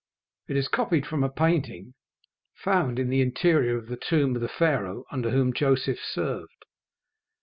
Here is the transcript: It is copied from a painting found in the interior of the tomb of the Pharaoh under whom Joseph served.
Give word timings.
It 0.47 0.57
is 0.57 0.67
copied 0.67 1.05
from 1.05 1.23
a 1.23 1.29
painting 1.29 1.93
found 2.55 2.97
in 2.97 3.09
the 3.09 3.21
interior 3.21 3.77
of 3.77 3.85
the 3.85 3.97
tomb 4.01 4.33
of 4.35 4.41
the 4.41 4.47
Pharaoh 4.49 5.05
under 5.11 5.29
whom 5.29 5.53
Joseph 5.53 5.99
served. 5.99 6.65